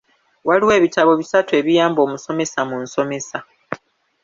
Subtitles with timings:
[0.47, 3.39] Waliwo ebitabo bisatu ebiyamba omusomesa mu nsomesa.